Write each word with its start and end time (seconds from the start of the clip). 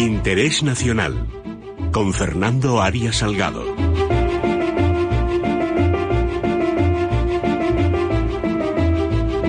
Interés 0.00 0.62
Nacional 0.62 1.26
con 1.92 2.14
Fernando 2.14 2.80
Arias 2.80 3.16
Salgado. 3.16 3.62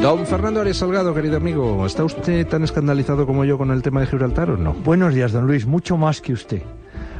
Don 0.01 0.25
Fernando 0.27 0.59
Arias 0.59 0.75
Salgado, 0.75 1.15
querido 1.15 1.37
amigo, 1.37 1.85
¿está 1.85 2.03
usted 2.03 2.45
tan 2.47 2.65
escandalizado 2.65 3.25
como 3.25 3.45
yo 3.45 3.57
con 3.57 3.71
el 3.71 3.81
tema 3.81 4.01
de 4.01 4.07
Gibraltar 4.07 4.49
o 4.49 4.57
no? 4.57 4.73
Buenos 4.73 5.15
días, 5.15 5.31
don 5.31 5.47
Luis, 5.47 5.65
mucho 5.65 5.95
más 5.95 6.19
que 6.19 6.33
usted. 6.33 6.63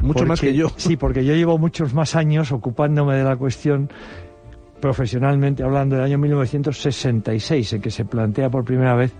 Mucho 0.02 0.26
más 0.26 0.38
que 0.38 0.52
yo. 0.52 0.70
Sí, 0.76 0.98
porque 0.98 1.24
yo 1.24 1.34
llevo 1.34 1.56
muchos 1.56 1.94
más 1.94 2.14
años 2.14 2.52
ocupándome 2.52 3.14
de 3.16 3.24
la 3.24 3.36
cuestión 3.36 3.88
profesionalmente 4.82 5.62
hablando 5.62 5.96
del 5.96 6.04
año 6.04 6.18
1966, 6.18 7.72
en 7.72 7.80
que 7.80 7.90
se 7.90 8.04
plantea 8.04 8.50
por 8.50 8.66
primera 8.66 8.94
vez 8.94 9.14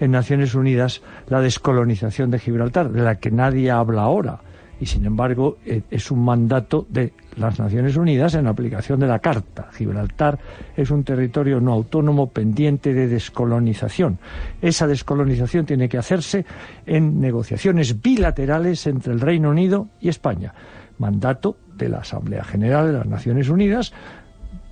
en 0.00 0.10
Naciones 0.10 0.54
Unidas 0.54 1.02
la 1.28 1.40
descolonización 1.40 2.30
de 2.30 2.38
Gibraltar, 2.38 2.90
de 2.90 3.02
la 3.02 3.16
que 3.16 3.30
nadie 3.30 3.70
habla 3.70 4.02
ahora. 4.02 4.40
Y 4.80 4.86
sin 4.86 5.04
embargo, 5.04 5.58
eh, 5.66 5.82
es 5.90 6.10
un 6.10 6.24
mandato 6.24 6.86
de 6.88 7.12
las 7.36 7.58
Naciones 7.58 7.96
Unidas 7.96 8.34
en 8.34 8.46
aplicación 8.46 8.98
de 8.98 9.06
la 9.06 9.18
Carta. 9.18 9.68
Gibraltar 9.72 10.38
es 10.74 10.90
un 10.90 11.04
territorio 11.04 11.60
no 11.60 11.72
autónomo 11.72 12.30
pendiente 12.30 12.94
de 12.94 13.06
descolonización. 13.06 14.18
Esa 14.62 14.86
descolonización 14.86 15.66
tiene 15.66 15.88
que 15.88 15.98
hacerse 15.98 16.46
en 16.86 17.20
negociaciones 17.20 18.00
bilaterales 18.00 18.86
entre 18.86 19.12
el 19.12 19.20
Reino 19.20 19.50
Unido 19.50 19.88
y 20.00 20.08
España. 20.08 20.54
Mandato 20.98 21.56
de 21.76 21.90
la 21.90 21.98
Asamblea 21.98 22.44
General 22.44 22.86
de 22.86 22.92
las 22.94 23.06
Naciones 23.06 23.50
Unidas 23.50 23.92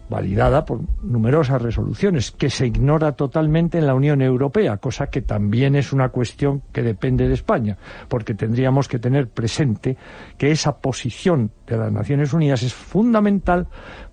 validada 0.08 0.64
por 0.64 0.80
numerosas 1.02 1.60
resoluciones, 1.60 2.30
que 2.30 2.50
se 2.50 2.66
ignora 2.66 3.12
totalmente 3.12 3.78
en 3.78 3.86
la 3.86 3.94
Unión 3.94 4.22
Europea, 4.22 4.78
cosa 4.78 5.08
que 5.08 5.22
también 5.22 5.76
es 5.76 5.92
una 5.92 6.08
cuestión 6.08 6.62
que 6.72 6.82
depende 6.82 7.28
de 7.28 7.34
España, 7.34 7.76
porque 8.08 8.34
tendríamos 8.34 8.88
que 8.88 8.98
tener 8.98 9.28
presente 9.28 9.96
que 10.36 10.50
esa 10.50 10.78
posición 10.78 11.50
de 11.66 11.76
las 11.76 11.92
Naciones 11.92 12.32
Unidas 12.32 12.62
es 12.62 12.74
fundamental 12.74 13.68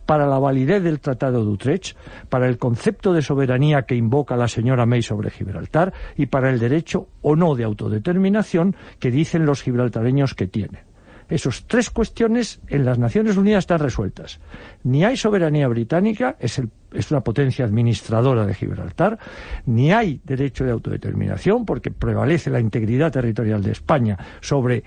para 0.05 0.27
la 0.27 0.39
validez 0.39 0.83
del 0.83 0.99
Tratado 0.99 1.43
de 1.43 1.49
Utrecht, 1.49 1.97
para 2.29 2.47
el 2.47 2.57
concepto 2.57 3.13
de 3.13 3.21
soberanía 3.21 3.83
que 3.83 3.95
invoca 3.95 4.35
la 4.35 4.47
señora 4.47 4.85
May 4.85 5.01
sobre 5.01 5.31
Gibraltar 5.31 5.93
y 6.15 6.27
para 6.27 6.49
el 6.49 6.59
derecho 6.59 7.07
o 7.21 7.35
no 7.35 7.55
de 7.55 7.63
autodeterminación 7.63 8.75
que 8.99 9.11
dicen 9.11 9.45
los 9.45 9.63
gibraltareños 9.63 10.35
que 10.35 10.47
tienen. 10.47 10.94
Esas 11.29 11.65
tres 11.65 11.89
cuestiones 11.89 12.59
en 12.67 12.85
las 12.85 12.99
Naciones 12.99 13.35
Unidas 13.37 13.63
están 13.63 13.79
resueltas. 13.79 14.39
Ni 14.83 15.03
hay 15.03 15.17
soberanía 15.17 15.67
británica, 15.67 16.35
es, 16.39 16.61
es 16.93 17.11
una 17.11 17.21
potencia 17.21 17.65
administradora 17.65 18.45
de 18.45 18.53
Gibraltar, 18.53 19.17
ni 19.65 19.91
hay 19.91 20.21
derecho 20.23 20.65
de 20.65 20.71
autodeterminación, 20.71 21.65
porque 21.65 21.91
prevalece 21.91 22.49
la 22.49 22.59
integridad 22.59 23.11
territorial 23.11 23.63
de 23.63 23.71
España 23.71 24.17
sobre 24.39 24.83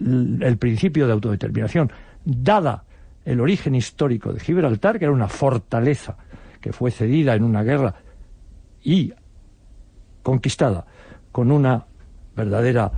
el 0.00 0.56
principio 0.58 1.06
de 1.06 1.12
autodeterminación, 1.12 1.92
dada 2.24 2.84
el 3.24 3.40
origen 3.40 3.74
histórico 3.74 4.32
de 4.32 4.40
Gibraltar, 4.40 4.98
que 4.98 5.04
era 5.04 5.12
una 5.12 5.28
fortaleza 5.28 6.16
que 6.60 6.72
fue 6.72 6.90
cedida 6.90 7.34
en 7.34 7.44
una 7.44 7.62
guerra 7.62 7.94
y 8.82 9.12
conquistada 10.22 10.86
con 11.30 11.50
una 11.50 11.86
verdadera 12.36 12.90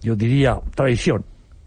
yo 0.00 0.16
diría, 0.16 0.60
traición 0.74 1.24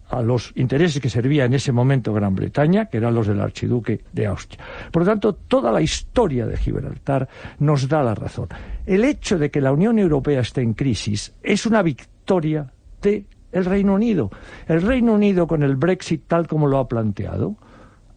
a 0.09 0.21
los 0.21 0.51
intereses 0.55 1.01
que 1.01 1.09
servía 1.09 1.45
en 1.45 1.53
ese 1.53 1.71
momento 1.71 2.13
Gran 2.13 2.35
Bretaña, 2.35 2.85
que 2.85 2.97
eran 2.97 3.15
los 3.15 3.27
del 3.27 3.41
archiduque 3.41 4.01
de 4.11 4.27
Austria. 4.27 4.63
Por 4.91 5.01
lo 5.01 5.07
tanto, 5.07 5.33
toda 5.33 5.71
la 5.71 5.81
historia 5.81 6.45
de 6.45 6.55
Gibraltar 6.57 7.27
nos 7.59 7.87
da 7.87 8.03
la 8.03 8.13
razón. 8.13 8.47
El 8.85 9.05
hecho 9.05 9.39
de 9.39 9.49
que 9.49 9.61
la 9.61 9.71
Unión 9.71 9.97
Europea 9.97 10.41
esté 10.41 10.61
en 10.61 10.73
crisis 10.73 11.33
es 11.41 11.65
una 11.65 11.81
victoria 11.81 12.71
del 13.01 13.25
Reino 13.65 13.95
Unido. 13.95 14.29
El 14.67 14.83
Reino 14.83 15.13
Unido, 15.13 15.47
con 15.47 15.63
el 15.63 15.75
Brexit 15.75 16.25
tal 16.27 16.47
como 16.47 16.67
lo 16.67 16.77
ha 16.77 16.87
planteado, 16.87 17.55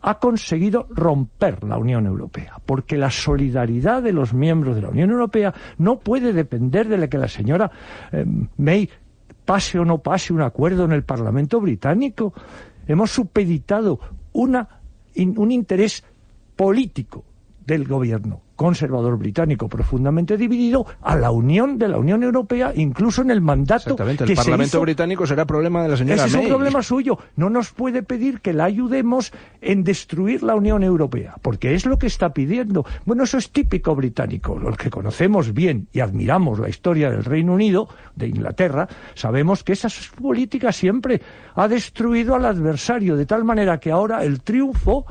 ha 0.03 0.19
conseguido 0.19 0.87
romper 0.91 1.65
la 1.65 1.79
Unión 1.79 2.07
Europea, 2.07 2.61
porque 2.65 2.97
la 2.97 3.11
solidaridad 3.11 4.03
de 4.03 4.13
los 4.13 4.35
miembros 4.35 4.77
de 4.77 4.83
la 4.83 4.91
Unión 4.91 5.11
Europea 5.11 5.53
no 5.79 5.99
puede 5.99 6.33
depender 6.33 6.89
de 6.89 6.99
la 6.99 7.09
que 7.09 7.19
la 7.19 7.27
señora 7.27 7.71
eh, 8.13 8.25
May 8.57 8.89
pase 9.47 9.79
o 9.79 9.85
no 9.87 10.03
pase 10.03 10.35
un 10.35 10.43
acuerdo 10.43 10.85
en 10.85 10.93
el 10.93 11.05
Parlamento 11.05 11.61
británico. 11.61 12.35
Hemos 12.87 13.11
supeditado 13.13 13.99
un 14.35 15.51
interés 15.51 16.05
político 16.57 17.25
del 17.65 17.87
gobierno 17.87 18.46
conservador 18.57 19.17
británico 19.19 19.69
profundamente 19.69 20.37
dividido 20.37 20.87
a 21.03 21.15
la 21.15 21.31
unión 21.31 21.79
de 21.79 21.89
la 21.89 21.99
Unión 21.99 22.23
Europea, 22.23 22.73
incluso 22.75 23.23
en 23.23 23.31
el 23.31 23.41
mandato 23.41 23.91
Exactamente, 23.91 24.25
el 24.25 24.35
Parlamento 24.35 24.81
británico 24.81 25.27
será 25.27 25.45
problema 25.45 25.83
de 25.83 25.89
la 25.91 25.97
señora 25.97 26.25
Ese 26.25 26.39
es 26.39 26.45
un 26.45 26.49
problema 26.49 26.83
suyo. 26.83 27.19
No 27.37 27.51
nos 27.51 27.71
puede 27.71 28.03
pedir 28.03 28.41
que 28.41 28.53
la 28.53 28.65
ayudemos 28.65 29.33
en 29.61 29.85
destruir 29.85 30.43
la 30.43 30.55
Unión 30.55 30.83
Europea, 30.83 31.37
porque 31.43 31.75
es 31.75 31.87
lo 31.87 31.99
que 31.99 32.07
está 32.07 32.31
pidiendo. 32.31 32.85
Bueno, 33.05 33.25
eso 33.25 33.39
es 33.39 33.51
típico 33.51 33.95
británico. 33.95 34.59
Los 34.59 34.77
que 34.77 34.91
conocemos 34.91 35.53
bien 35.53 35.89
y 35.93 36.01
admiramos 36.01 36.59
la 36.59 36.69
historia 36.69 37.11
del 37.11 37.25
Reino 37.25 37.53
Unido, 37.53 37.89
de 38.15 38.29
Inglaterra, 38.29 38.89
sabemos 39.15 39.63
que 39.63 39.73
esa 39.73 39.89
política 40.21 40.73
siempre 40.73 41.21
ha 41.55 41.69
destruido 41.69 42.35
al 42.35 42.47
adversario, 42.47 43.17
de 43.17 43.27
tal 43.27 43.45
manera 43.45 43.79
que 43.79 43.91
ahora 43.91 44.25
el 44.25 44.41
triunfo 44.41 45.07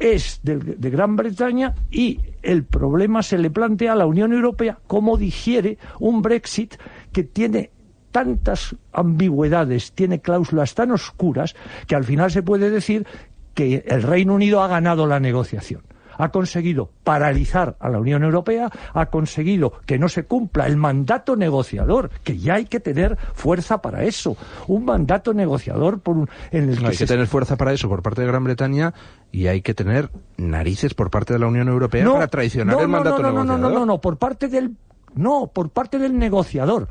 es 0.00 0.40
de, 0.42 0.90
Gran 0.90 1.14
Bretaña 1.14 1.74
y 1.90 2.18
el 2.42 2.64
problema 2.64 3.22
se 3.22 3.38
le 3.38 3.50
plantea 3.50 3.92
a 3.92 3.96
la 3.96 4.06
Unión 4.06 4.32
Europea 4.32 4.78
cómo 4.86 5.16
digiere 5.16 5.78
un 6.00 6.22
Brexit 6.22 6.74
que 7.12 7.22
tiene 7.22 7.70
tantas 8.10 8.74
ambigüedades, 8.92 9.92
tiene 9.92 10.20
cláusulas 10.20 10.74
tan 10.74 10.90
oscuras 10.90 11.54
que 11.86 11.94
al 11.94 12.04
final 12.04 12.30
se 12.30 12.42
puede 12.42 12.70
decir 12.70 13.06
que 13.54 13.84
el 13.86 14.02
Reino 14.02 14.34
Unido 14.34 14.62
ha 14.62 14.68
ganado 14.68 15.06
la 15.06 15.20
negociación 15.20 15.82
ha 16.20 16.30
conseguido 16.30 16.90
paralizar 17.04 17.76
a 17.80 17.88
la 17.88 17.98
Unión 17.98 18.22
Europea, 18.22 18.70
ha 18.94 19.06
conseguido 19.06 19.72
que 19.86 19.98
no 19.98 20.08
se 20.08 20.24
cumpla 20.24 20.66
el 20.66 20.76
mandato 20.76 21.36
negociador, 21.36 22.10
que 22.22 22.38
ya 22.38 22.54
hay 22.54 22.66
que 22.66 22.80
tener 22.80 23.16
fuerza 23.34 23.82
para 23.82 24.04
eso, 24.04 24.36
un 24.66 24.84
mandato 24.84 25.34
negociador 25.34 26.00
por 26.00 26.28
en 26.50 26.70
el 26.70 26.78
que 26.78 26.86
hay 26.86 26.96
que 26.96 27.06
tener 27.06 27.26
fuerza 27.26 27.56
para 27.56 27.72
eso 27.72 27.88
por 27.88 28.02
parte 28.02 28.22
de 28.22 28.26
Gran 28.26 28.44
Bretaña 28.44 28.94
y 29.32 29.46
hay 29.46 29.62
que 29.62 29.74
tener 29.74 30.10
narices 30.36 30.94
por 30.94 31.10
parte 31.10 31.32
de 31.32 31.38
la 31.38 31.46
Unión 31.46 31.68
Europea 31.68 32.04
para 32.10 32.28
traicionar 32.28 32.80
el 32.80 32.88
mandato 32.88 33.22
negociador. 33.22 33.46
No, 33.46 33.58
no, 33.58 33.70
no, 33.70 33.86
no, 33.86 34.00
por 34.00 34.16
parte 34.16 34.48
del 34.48 34.76
no, 35.14 35.50
por 35.52 35.70
parte 35.70 35.98
del 35.98 36.18
negociador 36.18 36.88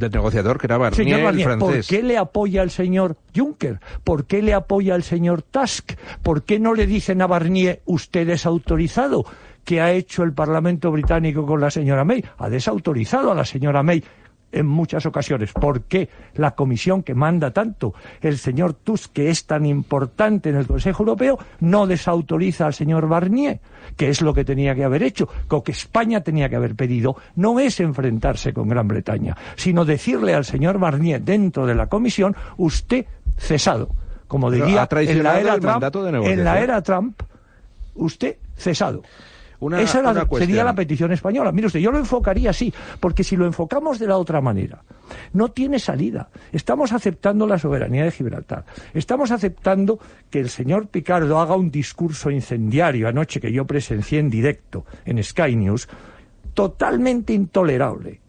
del 0.00 0.10
negociador 0.10 0.58
que 0.58 0.66
era 0.66 0.78
Barnier, 0.78 1.20
el 1.20 1.42
francés. 1.42 1.86
¿Por 1.86 1.96
qué 1.96 2.02
le 2.02 2.18
apoya 2.18 2.62
el 2.62 2.70
señor 2.70 3.16
Juncker? 3.36 3.78
¿Por 4.02 4.24
qué 4.24 4.42
le 4.42 4.54
apoya 4.54 4.96
el 4.96 5.04
señor 5.04 5.42
Tusk? 5.42 5.92
¿Por 6.22 6.42
qué 6.42 6.58
no 6.58 6.74
le 6.74 6.86
dicen 6.86 7.22
a 7.22 7.28
Barnier, 7.28 7.82
usted 7.84 8.28
es 8.30 8.46
autorizado? 8.46 9.24
¿Qué 9.64 9.80
ha 9.80 9.92
hecho 9.92 10.24
el 10.24 10.32
Parlamento 10.32 10.90
británico 10.90 11.46
con 11.46 11.60
la 11.60 11.70
señora 11.70 12.04
May? 12.04 12.24
Ha 12.38 12.48
desautorizado 12.48 13.30
a 13.30 13.34
la 13.34 13.44
señora 13.44 13.82
May 13.82 14.02
en 14.52 14.66
muchas 14.66 15.06
ocasiones. 15.06 15.52
¿Por 15.52 15.82
qué 15.82 16.08
la 16.34 16.52
comisión 16.52 17.02
que 17.02 17.14
manda 17.14 17.50
tanto 17.50 17.94
el 18.20 18.38
señor 18.38 18.74
Tusk, 18.74 19.12
que 19.12 19.30
es 19.30 19.46
tan 19.46 19.66
importante 19.66 20.50
en 20.50 20.56
el 20.56 20.66
Consejo 20.66 21.02
Europeo, 21.02 21.38
no 21.60 21.86
desautoriza 21.86 22.66
al 22.66 22.74
señor 22.74 23.08
Barnier, 23.08 23.60
que 23.96 24.08
es 24.08 24.20
lo 24.22 24.34
que 24.34 24.44
tenía 24.44 24.74
que 24.74 24.84
haber 24.84 25.02
hecho? 25.02 25.28
Lo 25.50 25.62
que 25.62 25.72
España 25.72 26.20
tenía 26.22 26.48
que 26.48 26.56
haber 26.56 26.74
pedido 26.74 27.16
no 27.36 27.60
es 27.60 27.80
enfrentarse 27.80 28.52
con 28.52 28.68
Gran 28.68 28.88
Bretaña, 28.88 29.36
sino 29.56 29.84
decirle 29.84 30.34
al 30.34 30.44
señor 30.44 30.78
Barnier 30.78 31.22
dentro 31.22 31.66
de 31.66 31.74
la 31.74 31.86
comisión, 31.86 32.36
usted 32.56 33.06
cesado. 33.36 33.90
Como 34.26 34.50
diría 34.50 34.88
en 34.92 35.22
la 35.24 35.40
era 35.40 35.58
Trump, 35.58 35.84
en 36.24 36.44
la 36.44 36.60
era 36.60 36.82
Trump, 36.82 37.20
usted 37.96 38.36
cesado. 38.56 39.02
Esa 39.78 40.26
sería 40.38 40.64
la 40.64 40.74
petición 40.74 41.12
española. 41.12 41.52
Mire 41.52 41.66
usted, 41.66 41.80
yo 41.80 41.90
lo 41.90 41.98
enfocaría 41.98 42.50
así, 42.50 42.72
porque 42.98 43.22
si 43.22 43.36
lo 43.36 43.44
enfocamos 43.44 43.98
de 43.98 44.06
la 44.06 44.16
otra 44.16 44.40
manera, 44.40 44.82
no 45.34 45.50
tiene 45.50 45.78
salida. 45.78 46.30
Estamos 46.50 46.92
aceptando 46.92 47.46
la 47.46 47.58
soberanía 47.58 48.04
de 48.04 48.10
Gibraltar. 48.10 48.64
Estamos 48.94 49.30
aceptando 49.30 49.98
que 50.30 50.40
el 50.40 50.48
señor 50.48 50.88
Picardo 50.88 51.38
haga 51.40 51.56
un 51.56 51.70
discurso 51.70 52.30
incendiario 52.30 53.06
anoche 53.06 53.40
que 53.40 53.52
yo 53.52 53.66
presencié 53.66 54.18
en 54.20 54.30
directo 54.30 54.86
en 55.04 55.22
Sky 55.22 55.56
News, 55.56 55.88
totalmente 56.54 57.34
intolerable, 57.34 58.20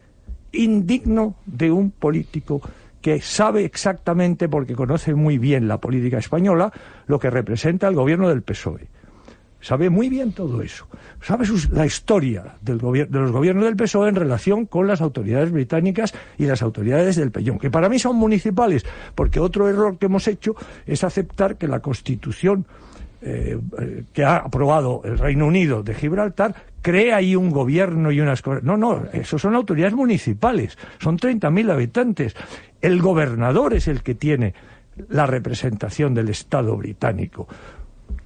indigno 0.52 1.36
de 1.46 1.70
un 1.72 1.92
político 1.92 2.60
que 3.00 3.20
sabe 3.20 3.64
exactamente, 3.64 4.48
porque 4.48 4.74
conoce 4.74 5.14
muy 5.14 5.38
bien 5.38 5.66
la 5.66 5.78
política 5.78 6.18
española, 6.18 6.72
lo 7.06 7.18
que 7.18 7.30
representa 7.30 7.88
el 7.88 7.94
gobierno 7.94 8.28
del 8.28 8.42
PSOE 8.42 8.88
sabe 9.62 9.88
muy 9.88 10.10
bien 10.10 10.32
todo 10.32 10.60
eso. 10.60 10.86
Sabe 11.22 11.46
la 11.70 11.86
historia 11.86 12.56
del 12.60 12.78
de 12.78 13.18
los 13.18 13.32
gobiernos 13.32 13.64
del 13.64 13.76
PSOE 13.76 14.10
en 14.10 14.16
relación 14.16 14.66
con 14.66 14.86
las 14.86 15.00
autoridades 15.00 15.50
británicas 15.50 16.12
y 16.36 16.44
las 16.44 16.60
autoridades 16.60 17.16
del 17.16 17.30
Pellón, 17.30 17.58
que 17.58 17.70
para 17.70 17.88
mí 17.88 17.98
son 17.98 18.16
municipales, 18.16 18.84
porque 19.14 19.40
otro 19.40 19.68
error 19.68 19.96
que 19.96 20.06
hemos 20.06 20.28
hecho 20.28 20.54
es 20.84 21.04
aceptar 21.04 21.56
que 21.56 21.68
la 21.68 21.80
Constitución 21.80 22.66
eh, 23.24 23.56
que 24.12 24.24
ha 24.24 24.38
aprobado 24.38 25.00
el 25.04 25.16
Reino 25.16 25.46
Unido 25.46 25.84
de 25.84 25.94
Gibraltar 25.94 26.56
crea 26.82 27.18
ahí 27.18 27.36
un 27.36 27.50
gobierno 27.50 28.10
y 28.10 28.20
unas. 28.20 28.42
No, 28.62 28.76
no, 28.76 29.04
eso 29.12 29.38
son 29.38 29.54
autoridades 29.54 29.94
municipales, 29.94 30.76
son 30.98 31.18
30.000 31.18 31.70
habitantes. 31.70 32.34
El 32.80 33.00
gobernador 33.00 33.74
es 33.74 33.86
el 33.86 34.02
que 34.02 34.16
tiene 34.16 34.54
la 35.08 35.26
representación 35.26 36.14
del 36.14 36.30
Estado 36.30 36.76
británico. 36.76 37.46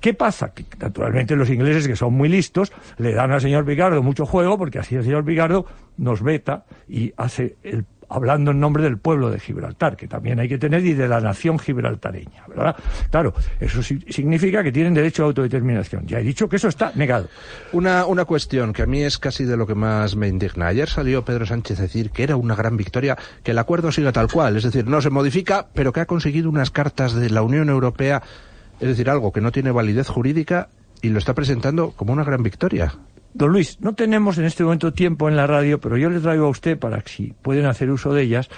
¿Qué 0.06 0.14
pasa? 0.14 0.52
Que 0.54 0.64
naturalmente 0.78 1.34
los 1.34 1.50
ingleses, 1.50 1.88
que 1.88 1.96
son 1.96 2.14
muy 2.14 2.28
listos, 2.28 2.72
le 2.98 3.12
dan 3.12 3.32
al 3.32 3.40
señor 3.40 3.66
Picardo 3.66 4.04
mucho 4.04 4.24
juego, 4.24 4.56
porque 4.56 4.78
así 4.78 4.94
el 4.94 5.02
señor 5.02 5.24
Picardo 5.24 5.66
nos 5.96 6.22
veta 6.22 6.64
y 6.86 7.12
hace 7.16 7.56
el 7.64 7.86
hablando 8.08 8.52
en 8.52 8.60
nombre 8.60 8.84
del 8.84 8.98
pueblo 8.98 9.30
de 9.30 9.40
Gibraltar, 9.40 9.96
que 9.96 10.06
también 10.06 10.38
hay 10.38 10.48
que 10.48 10.58
tener, 10.58 10.86
y 10.86 10.94
de 10.94 11.08
la 11.08 11.20
nación 11.20 11.58
gibraltareña, 11.58 12.44
¿verdad? 12.46 12.76
Claro, 13.10 13.34
eso 13.58 13.82
significa 13.82 14.62
que 14.62 14.70
tienen 14.70 14.94
derecho 14.94 15.24
a 15.24 15.26
autodeterminación. 15.26 16.06
Ya 16.06 16.20
he 16.20 16.22
dicho 16.22 16.48
que 16.48 16.54
eso 16.54 16.68
está 16.68 16.92
negado. 16.94 17.28
Una, 17.72 18.06
una 18.06 18.24
cuestión 18.24 18.72
que 18.72 18.82
a 18.82 18.86
mí 18.86 19.02
es 19.02 19.18
casi 19.18 19.44
de 19.44 19.56
lo 19.56 19.66
que 19.66 19.74
más 19.74 20.14
me 20.14 20.28
indigna. 20.28 20.68
Ayer 20.68 20.88
salió 20.88 21.24
Pedro 21.24 21.46
Sánchez 21.46 21.80
a 21.80 21.82
decir 21.82 22.12
que 22.12 22.22
era 22.22 22.36
una 22.36 22.54
gran 22.54 22.76
victoria 22.76 23.18
que 23.42 23.50
el 23.50 23.58
acuerdo 23.58 23.90
siga 23.90 24.12
tal 24.12 24.30
cual, 24.30 24.56
es 24.56 24.62
decir, 24.62 24.86
no 24.86 25.02
se 25.02 25.10
modifica, 25.10 25.66
pero 25.74 25.92
que 25.92 25.98
ha 25.98 26.06
conseguido 26.06 26.48
unas 26.48 26.70
cartas 26.70 27.12
de 27.12 27.28
la 27.28 27.42
Unión 27.42 27.70
Europea, 27.70 28.22
es 28.80 28.88
decir, 28.88 29.08
algo 29.10 29.32
que 29.32 29.40
no 29.40 29.52
tiene 29.52 29.70
validez 29.70 30.08
jurídica 30.08 30.68
y 31.02 31.08
lo 31.08 31.18
está 31.18 31.34
presentando 31.34 31.92
como 31.92 32.12
una 32.12 32.24
gran 32.24 32.42
victoria. 32.42 32.94
Don 33.34 33.50
Luis, 33.50 33.78
no 33.80 33.94
tenemos 33.94 34.38
en 34.38 34.46
este 34.46 34.64
momento 34.64 34.92
tiempo 34.92 35.28
en 35.28 35.36
la 35.36 35.46
radio, 35.46 35.78
pero 35.78 35.98
yo 35.98 36.08
le 36.08 36.20
traigo 36.20 36.46
a 36.46 36.50
usted, 36.50 36.78
para 36.78 37.02
que 37.02 37.10
si 37.10 37.34
pueden 37.42 37.66
hacer 37.66 37.90
uso 37.90 38.14
de 38.14 38.22
ellas, 38.22 38.48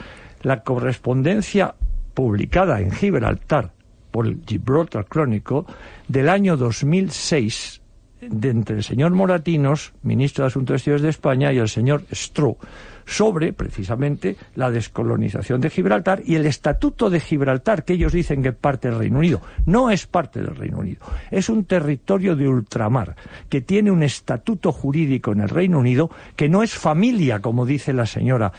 la 0.43 0.63
correspondencia 0.63 1.75
publicada 2.15 2.81
en 2.81 2.93
Gibraltar 2.93 3.73
por 4.11 4.27
el 4.27 4.41
Gibraltar 4.47 5.07
Chronicle 5.07 5.65
del 6.07 6.29
año 6.29 6.57
2006 6.57 7.83
de 8.21 8.51
entre 8.51 8.77
el 8.77 8.85
señor 8.85 9.13
Moratinos, 9.13 9.93
ministro 10.03 10.45
de 10.45 10.49
Asuntos 10.49 10.75
Exteriores 10.75 11.03
de 11.03 11.11
España, 11.11 11.53
y 11.53 11.59
el 11.59 11.69
señor 11.69 12.05
Stroh, 12.13 12.57
sobre 13.09 13.55
precisamente 13.55 14.37
la 14.55 14.71
descolonización 14.71 15.63
de 15.63 15.71
Gibraltar 15.71 16.23
y 16.27 16.35
el 16.35 16.45
Estatuto 16.45 17.09
de 17.09 17.21
Gibraltar, 17.21 17.83
que 17.85 17.95
ellos 17.95 18.13
dicen 18.13 18.43
que 18.43 18.51
es 18.51 18.55
parte 18.55 18.89
del 18.89 18.99
Reino 18.99 19.19
Unido. 19.19 19.41
No 19.65 19.91
es 19.91 20.07
parte 20.07 20.43
del 20.43 20.55
Reino 20.55 20.79
Unido. 20.79 21.01
Es 21.31 21.49
un 21.49 21.65
territorio 21.65 22.37
de 22.37 22.47
ultramar 22.47 23.17
que 23.49 23.63
tiene 23.63 23.91
un 23.91 24.03
estatuto 24.03 24.73
jurídico 24.73 25.33
en 25.33 25.41
el 25.41 25.49
Reino 25.49 25.79
Unido 25.79 26.11
que 26.37 26.51
no 26.51 26.63
es 26.63 26.75
familia, 26.75 27.41
como 27.41 27.65
dice 27.65 27.95
la 27.95 28.05
señora, 28.05 28.53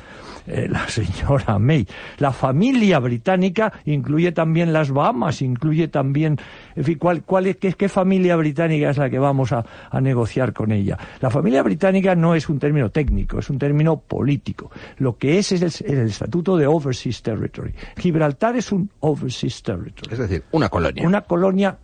eh, 0.48 0.68
la 0.68 0.88
señora 0.88 1.60
May. 1.60 1.88
La 2.18 2.32
familia 2.32 2.98
británica 2.98 3.72
incluye 3.86 4.32
también 4.32 4.74
las 4.74 4.90
Bahamas, 4.90 5.44
incluye 5.44 5.90
también, 5.90 6.38
en 6.76 6.84
fin, 6.84 6.98
¿cuál, 6.98 7.22
cuál 7.22 7.56
qué, 7.56 7.90
familia 7.90 8.36
británica 8.36 8.90
es 8.90 8.98
la 8.98 9.12
que 9.12 9.20
vamos 9.20 9.52
a 9.52 9.64
negociar 10.02 10.54
con 10.54 10.72
ella? 10.72 10.98
La 11.22 11.30
familia 11.30 11.62
británica 11.62 12.16
no 12.16 12.34
es 12.34 12.50
un 12.50 12.58
término 12.58 12.90
técnico, 12.90 13.38
es 13.38 13.50
un 13.52 13.60
término 13.60 14.00
político 14.00 14.39
lo 14.98 15.18
que 15.18 15.40
es 15.40 15.52
es 15.52 15.82
el, 15.82 16.08
Estatuto 16.08 16.58
de 16.58 16.68
Overseas 16.68 17.22
Territory. 17.22 17.74
Gibraltar 17.98 18.56
es 18.56 18.72
un 18.72 18.90
Overseas 19.00 19.62
Territory. 19.64 20.14
Es 20.14 20.20
decir, 20.20 20.44
una 20.52 20.70
colonia. 20.70 21.08
Una 21.08 21.22
colonia 21.22 21.78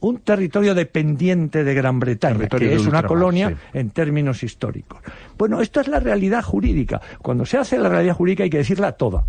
un 0.00 0.18
territorio 0.18 0.74
dependiente 0.74 1.64
de 1.64 1.74
Gran 1.74 1.98
Bretaña, 1.98 2.48
que 2.48 2.74
es 2.74 2.86
una 2.86 3.02
colonia 3.02 3.56
en 3.72 3.90
términos 3.90 4.42
históricos. 4.42 5.00
Bueno, 5.38 5.60
esto 5.60 5.80
es 5.80 5.88
la 5.88 6.00
realidad 6.00 6.42
jurídica. 6.42 7.00
Cuando 7.22 7.46
se 7.46 7.56
hace 7.56 7.78
la 7.78 7.88
realidad 7.88 8.14
jurídica 8.14 8.44
hay 8.44 8.50
que 8.50 8.58
decirla 8.58 8.92
toda. 8.92 9.24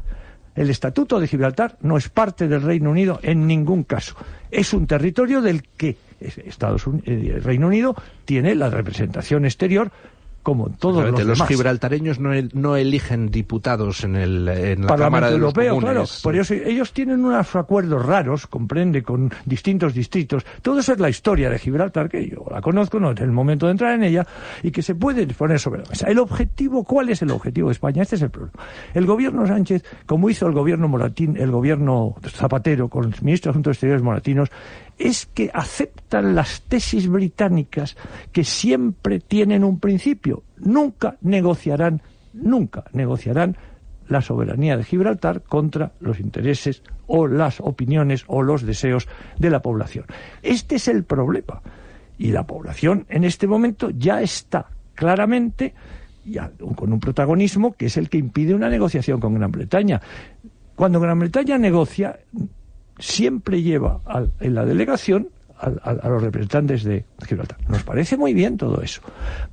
El 0.55 0.69
Estatuto 0.69 1.19
de 1.19 1.27
Gibraltar 1.27 1.77
no 1.81 1.97
es 1.97 2.09
parte 2.09 2.47
del 2.47 2.63
Reino 2.63 2.89
Unido 2.89 3.19
en 3.21 3.47
ningún 3.47 3.83
caso. 3.83 4.15
Es 4.51 4.73
un 4.73 4.87
territorio 4.87 5.41
del 5.41 5.63
que 5.63 5.97
Estados 6.19 6.87
Unidos, 6.87 7.07
el 7.07 7.27
eh, 7.27 7.39
Reino 7.39 7.67
Unido 7.67 7.95
tiene 8.25 8.55
la 8.55 8.69
representación 8.69 9.45
exterior 9.45 9.91
como 10.47 10.69
todos 10.69 11.11
los, 11.11 11.25
los 11.25 11.45
gibraltareños 11.45 12.21
no, 12.21 12.77
eligen 12.77 13.29
diputados 13.29 14.05
en, 14.05 14.15
el, 14.15 14.47
en 14.47 14.85
la 14.85 14.95
Cámara 14.95 15.27
de 15.27 15.35
Europeo, 15.35 15.77
claro. 15.77 16.05
Por 16.23 16.37
eso 16.37 16.53
ellos 16.53 16.93
tienen 16.93 17.25
unos 17.25 17.53
acuerdos 17.53 18.05
raros, 18.05 18.47
comprende, 18.47 19.03
con 19.03 19.29
distintos 19.43 19.93
distritos. 19.93 20.45
Todo 20.61 20.79
eso 20.79 20.93
es 20.93 21.01
la 21.01 21.09
historia 21.09 21.49
de 21.49 21.59
Gibraltar, 21.59 22.07
que 22.07 22.29
yo 22.29 22.45
la 22.49 22.61
conozco, 22.61 22.97
no 22.97 23.11
en 23.11 23.17
el 23.17 23.33
momento 23.33 23.65
de 23.65 23.73
entrar 23.73 23.93
en 23.95 24.05
ella, 24.05 24.25
y 24.63 24.71
que 24.71 24.81
se 24.81 24.95
puede 24.95 25.27
poner 25.27 25.59
sobre 25.59 25.81
la 25.81 25.89
mesa. 25.89 26.07
El 26.07 26.17
objetivo, 26.17 26.85
¿cuál 26.85 27.09
es 27.09 27.21
el 27.21 27.31
objetivo 27.31 27.67
de 27.67 27.73
España? 27.73 28.03
Este 28.03 28.15
es 28.15 28.21
el 28.21 28.29
problema. 28.29 28.57
El 28.93 29.05
gobierno 29.05 29.45
Sánchez, 29.45 29.83
como 30.05 30.29
hizo 30.29 30.47
el 30.47 30.53
gobierno 30.53 30.87
Moratín, 30.87 31.35
el 31.35 31.51
gobierno 31.51 32.15
Zapatero, 32.25 32.87
con 32.87 33.03
el 33.03 33.15
ministro 33.21 33.49
de 33.49 33.55
Asuntos 33.55 33.71
Exteriores 33.71 34.01
Moratinos, 34.01 34.49
es 34.97 35.27
que 35.27 35.51
aceptan 35.53 36.35
las 36.35 36.61
tesis 36.61 37.07
británicas 37.07 37.95
que 38.31 38.43
siempre 38.43 39.19
tienen 39.19 39.63
un 39.63 39.79
principio. 39.79 40.36
Nunca 40.57 41.17
negociarán, 41.21 42.01
nunca 42.33 42.85
negociarán 42.93 43.57
la 44.07 44.21
soberanía 44.21 44.77
de 44.77 44.83
Gibraltar 44.83 45.41
contra 45.41 45.91
los 45.99 46.19
intereses 46.19 46.81
o 47.07 47.27
las 47.27 47.59
opiniones 47.59 48.23
o 48.27 48.41
los 48.41 48.63
deseos 48.63 49.07
de 49.37 49.49
la 49.49 49.61
población. 49.61 50.05
Este 50.41 50.75
es 50.75 50.87
el 50.87 51.03
problema. 51.03 51.61
Y 52.17 52.31
la 52.31 52.47
población 52.47 53.05
en 53.09 53.23
este 53.23 53.47
momento 53.47 53.89
ya 53.91 54.21
está 54.21 54.67
claramente 54.95 55.73
ya, 56.25 56.51
con 56.75 56.91
un 56.91 56.99
protagonismo 56.99 57.73
que 57.73 57.85
es 57.85 57.97
el 57.97 58.09
que 58.09 58.17
impide 58.17 58.53
una 58.53 58.69
negociación 58.69 59.19
con 59.19 59.35
Gran 59.35 59.51
Bretaña. 59.51 60.01
Cuando 60.75 60.99
Gran 60.99 61.19
Bretaña 61.19 61.57
negocia, 61.57 62.19
siempre 62.99 63.61
lleva 63.61 64.01
en 64.39 64.55
la 64.55 64.65
delegación 64.65 65.29
a, 65.59 66.09
los 66.09 66.21
representantes 66.21 66.83
de 66.83 67.05
Gibraltar. 67.25 67.57
Nos 67.67 67.83
parece 67.83 68.17
muy 68.17 68.33
bien 68.33 68.57
todo 68.57 68.81
eso. 68.81 69.01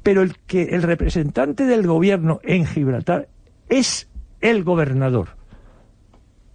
Pero 0.02 0.22
el 0.22 0.36
que 0.46 0.62
el 0.74 0.82
representante 0.82 1.64
del 1.64 1.86
gobierno 1.86 2.40
en 2.42 2.66
Gibraltar 2.66 3.28
es 3.68 4.08
el 4.40 4.64
gobernador, 4.64 5.28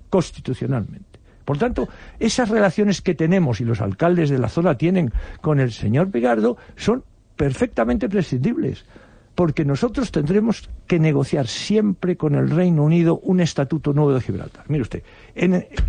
constitucionalmente. 0.10 1.20
Por 1.46 1.58
tanto, 1.58 1.90
esas 2.20 2.50
relaciones 2.50 3.02
que 3.02 3.16
tenemos 3.16 3.60
y 3.60 3.66
los 3.66 3.82
alcaldes 3.82 4.30
de 4.30 4.38
la 4.38 4.50
zona 4.50 4.78
tienen 4.78 5.12
con 5.42 5.60
el 5.60 5.72
señor 5.72 6.12
Pigardo 6.12 6.58
son 6.76 7.04
perfectamente 7.36 8.08
prescindibles 8.08 8.86
porque 9.40 9.64
nosotros 9.64 10.12
tendremos 10.12 10.68
que 10.86 11.00
negociar 11.00 11.48
siempre 11.48 12.18
con 12.18 12.36
el 12.36 12.50
Reino 12.50 12.84
Unido 12.84 13.22
un 13.24 13.40
estatuto 13.40 13.94
nuevo 13.94 14.14
de 14.14 14.20
Gibraltar. 14.20 14.66
Mire 14.68 14.82
usted, 14.82 15.02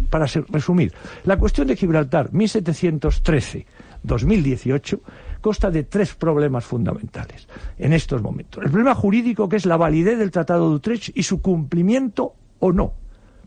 para 0.08 0.26
resumir, 0.50 0.92
la 1.24 1.36
cuestión 1.36 1.66
de 1.66 1.74
Gibraltar 1.74 2.30
1713-2018 2.30 5.00
consta 5.40 5.68
de 5.68 5.82
tres 5.82 6.14
problemas 6.14 6.64
fundamentales 6.64 7.48
en 7.76 7.92
estos 7.92 8.22
momentos. 8.22 8.62
El 8.62 8.70
problema 8.70 8.94
jurídico, 8.94 9.48
que 9.48 9.56
es 9.56 9.66
la 9.66 9.76
validez 9.76 10.16
del 10.16 10.30
Tratado 10.30 10.68
de 10.68 10.76
Utrecht 10.76 11.10
y 11.12 11.24
su 11.24 11.42
cumplimiento 11.42 12.34
o 12.60 12.70
no, 12.70 12.92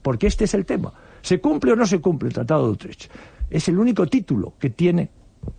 porque 0.01 0.27
este 0.27 0.43
es 0.43 0.53
el 0.53 0.65
tema. 0.65 0.91
¿Se 1.21 1.39
cumple 1.39 1.71
o 1.71 1.77
no 1.77 1.85
se 1.85 2.01
cumple 2.01 2.27
el 2.27 2.33
Tratado 2.33 2.65
de 2.65 2.71
Utrecht? 2.73 3.09
Es 3.49 3.69
el 3.69 3.79
único 3.79 4.05
título 4.07 4.55
que 4.59 4.69
tiene 4.69 5.09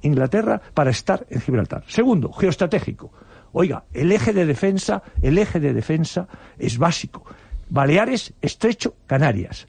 Inglaterra 0.03 0.61
para 0.75 0.91
estar 0.91 1.27
en 1.31 1.41
Gibraltar. 1.41 1.85
Segundo, 1.89 2.31
geoestratégico 2.31 3.11
Oiga, 3.57 3.85
el 3.95 4.11
eje 4.11 4.33
de 4.33 4.47
defensa, 4.47 5.05
el 5.23 5.39
eje 5.39 5.61
de 5.61 5.73
defensa 5.73 6.27
es 6.59 6.77
básico. 6.77 7.25
Baleares, 7.71 8.35
Estrecho, 8.43 8.97
Canarias. 9.07 9.69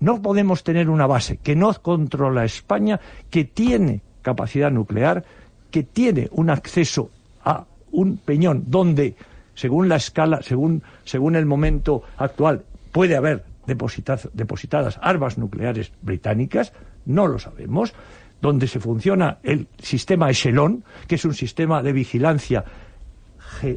No 0.00 0.20
podemos 0.20 0.64
tener 0.64 0.90
una 0.90 1.06
base 1.06 1.36
que 1.36 1.54
no 1.54 1.72
controla 1.74 2.44
España, 2.44 2.98
que 3.30 3.44
tiene 3.44 4.02
capacidad 4.22 4.72
nuclear, 4.72 5.24
que 5.70 5.84
tiene 5.84 6.28
un 6.32 6.50
acceso 6.50 7.10
a 7.44 7.66
un 7.92 8.16
peñón 8.16 8.64
donde, 8.66 9.14
según 9.54 9.88
la 9.88 9.96
escala, 9.96 10.42
según, 10.42 10.82
según 11.04 11.36
el 11.36 11.46
momento 11.46 12.02
actual, 12.16 12.64
puede 12.90 13.14
haber 13.14 13.44
depositadas 13.64 14.98
armas 15.00 15.38
nucleares 15.38 15.92
británicas, 16.02 16.72
no 17.06 17.28
lo 17.28 17.38
sabemos, 17.38 17.94
donde 18.42 18.66
se 18.66 18.80
funciona 18.80 19.38
el 19.44 19.68
sistema 19.78 20.30
Echelon, 20.30 20.82
que 21.06 21.14
es 21.14 21.24
un 21.24 21.34
sistema 21.34 21.80
de 21.80 21.92
vigilancia 21.92 22.64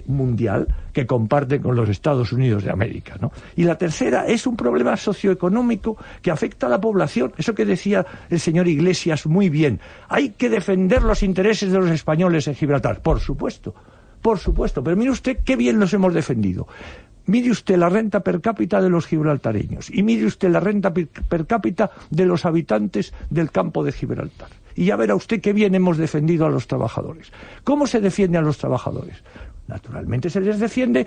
mundial 0.08 0.68
que 0.92 1.06
comparte 1.06 1.60
con 1.60 1.76
los 1.76 1.90
Estados 1.90 2.32
Unidos 2.32 2.64
de 2.64 2.72
América. 2.72 3.16
¿no? 3.20 3.32
Y 3.56 3.64
la 3.64 3.78
tercera 3.78 4.26
es 4.28 4.46
un 4.48 4.56
problema 4.56 4.96
socioeconómico 4.98 5.98
que 6.22 6.32
afecta 6.32 6.68
a 6.68 6.70
la 6.70 6.80
población. 6.80 7.34
Eso 7.38 7.56
que 7.56 7.66
decía 7.66 8.06
el 8.30 8.40
señor 8.40 8.68
Iglesias 8.68 9.26
muy 9.26 9.50
bien. 9.50 9.80
Hay 10.10 10.30
que 10.30 10.50
defender 10.50 11.04
los 11.04 11.24
intereses 11.24 11.72
de 11.72 11.80
los 11.80 11.90
españoles 11.90 12.48
en 12.48 12.56
Gibraltar. 12.56 13.02
Por 13.02 13.20
supuesto, 13.20 13.74
por 14.22 14.40
supuesto. 14.40 14.84
Pero 14.84 14.96
mire 14.96 15.12
usted 15.12 15.40
qué 15.44 15.56
bien 15.56 15.80
los 15.80 15.94
hemos 15.94 16.14
defendido. 16.14 16.68
Mire 17.26 17.52
usted 17.52 17.78
la 17.78 17.88
renta 17.88 18.20
per 18.20 18.42
cápita 18.42 18.82
de 18.82 18.90
los 18.90 19.08
gibraltareños 19.08 19.90
y 19.90 20.04
mire 20.04 20.26
usted 20.26 20.50
la 20.50 20.60
renta 20.60 20.94
per 20.94 21.46
cápita 21.46 21.90
de 22.10 22.26
los 22.26 22.46
habitantes 22.46 23.14
del 23.30 23.50
campo 23.50 23.84
de 23.84 23.94
Gibraltar. 23.94 24.50
Y 24.76 24.86
ya 24.86 24.96
verá 24.96 25.16
usted 25.16 25.42
qué 25.42 25.54
bien 25.54 25.76
hemos 25.76 25.98
defendido 25.98 26.46
a 26.46 26.50
los 26.50 26.68
trabajadores. 26.68 27.32
¿Cómo 27.64 27.88
se 27.88 28.00
defiende 28.02 28.38
a 28.38 28.42
los 28.42 28.58
trabajadores? 28.58 29.24
Naturalmente 29.68 30.30
se 30.30 30.42
les 30.42 30.60
defiende 30.60 31.06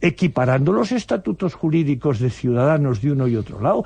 equiparando 0.00 0.72
los 0.72 0.92
estatutos 0.92 1.54
jurídicos 1.54 2.20
de 2.20 2.30
ciudadanos 2.30 3.02
de 3.02 3.12
uno 3.12 3.26
y 3.26 3.36
otro 3.36 3.60
lado. 3.60 3.84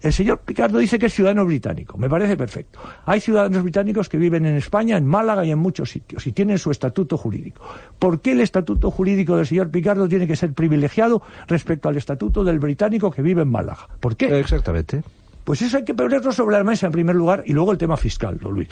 El 0.00 0.12
señor 0.12 0.40
Picardo 0.40 0.78
dice 0.78 0.98
que 0.98 1.06
es 1.06 1.14
ciudadano 1.14 1.44
británico. 1.44 1.96
Me 1.96 2.08
parece 2.08 2.36
perfecto. 2.36 2.78
Hay 3.06 3.20
ciudadanos 3.20 3.62
británicos 3.62 4.08
que 4.08 4.18
viven 4.18 4.44
en 4.46 4.56
España, 4.56 4.96
en 4.96 5.06
Málaga 5.06 5.44
y 5.44 5.50
en 5.50 5.58
muchos 5.58 5.90
sitios 5.90 6.26
y 6.26 6.32
tienen 6.32 6.58
su 6.58 6.70
estatuto 6.70 7.16
jurídico. 7.16 7.62
¿Por 7.98 8.20
qué 8.20 8.32
el 8.32 8.40
estatuto 8.40 8.90
jurídico 8.90 9.36
del 9.36 9.46
señor 9.46 9.70
Picardo 9.70 10.06
tiene 10.08 10.26
que 10.26 10.36
ser 10.36 10.52
privilegiado 10.52 11.22
respecto 11.48 11.88
al 11.88 11.96
estatuto 11.96 12.44
del 12.44 12.58
británico 12.58 13.10
que 13.10 13.22
vive 13.22 13.42
en 13.42 13.48
Málaga? 13.48 13.88
¿Por 14.00 14.16
qué? 14.16 14.38
Exactamente. 14.38 15.02
Pues 15.46 15.62
eso 15.62 15.76
hay 15.76 15.84
que 15.84 15.94
ponerlo 15.94 16.32
sobre 16.32 16.56
la 16.56 16.64
mesa 16.64 16.86
en 16.86 16.92
primer 16.92 17.14
lugar 17.14 17.44
y 17.46 17.52
luego 17.52 17.70
el 17.70 17.78
tema 17.78 17.96
fiscal, 17.96 18.36
don 18.36 18.52
Luis. 18.52 18.66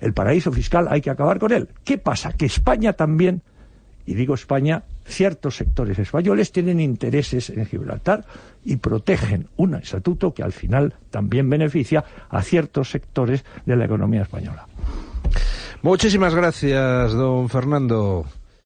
El 0.00 0.12
paraíso 0.12 0.52
fiscal 0.52 0.86
hay 0.88 1.00
que 1.00 1.10
acabar 1.10 1.40
con 1.40 1.50
él. 1.50 1.68
¿Qué 1.82 1.98
pasa? 1.98 2.32
Que 2.34 2.46
España 2.46 2.92
también, 2.92 3.42
y 4.06 4.14
digo 4.14 4.34
España, 4.34 4.84
ciertos 5.04 5.56
sectores 5.56 5.98
españoles 5.98 6.52
tienen 6.52 6.78
intereses 6.78 7.50
en 7.50 7.66
Gibraltar 7.66 8.24
y 8.64 8.76
protegen 8.76 9.48
un 9.56 9.74
estatuto 9.74 10.32
que 10.32 10.44
al 10.44 10.52
final 10.52 10.94
también 11.10 11.50
beneficia 11.50 12.04
a 12.30 12.42
ciertos 12.42 12.90
sectores 12.90 13.44
de 13.66 13.74
la 13.74 13.86
economía 13.86 14.22
española. 14.22 14.68
Muchísimas 15.82 16.32
gracias, 16.32 17.12
don 17.12 17.48
Fernando. 17.48 18.24